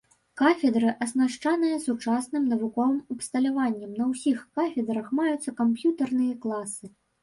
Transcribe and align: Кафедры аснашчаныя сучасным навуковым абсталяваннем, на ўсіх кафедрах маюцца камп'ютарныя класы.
Кафедры 0.41 0.87
аснашчаныя 1.05 1.77
сучасным 1.85 2.49
навуковым 2.55 2.97
абсталяваннем, 3.17 3.95
на 4.01 4.11
ўсіх 4.17 4.37
кафедрах 4.59 5.17
маюцца 5.23 5.59
камп'ютарныя 5.65 6.33
класы. 6.47 6.97